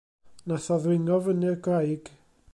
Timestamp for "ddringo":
0.85-1.21